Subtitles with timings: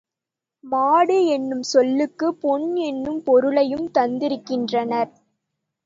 [0.63, 5.11] மாடு என்னும் சொல்லுக்குப் பொன் என்னும் பொருளையும் தந்திருக்கின்றனர்.